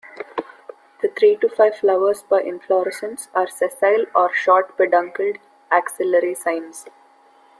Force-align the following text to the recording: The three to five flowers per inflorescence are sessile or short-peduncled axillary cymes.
The 1.03 1.09
three 1.09 1.35
to 1.41 1.47
five 1.47 1.75
flowers 1.75 2.23
per 2.23 2.39
inflorescence 2.39 3.27
are 3.35 3.45
sessile 3.47 4.07
or 4.15 4.33
short-peduncled 4.33 5.37
axillary 5.69 6.33
cymes. 6.33 6.87